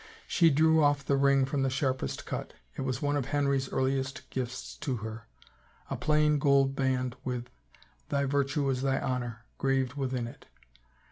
[0.25, 2.53] She drew off the ring from the sharpest cut.
[2.75, 5.27] It was one of Henry's earliest gifts to her,
[5.91, 7.51] a plain gold band with,"
[8.09, 10.47] Thy virtue is thy honor," graved within it.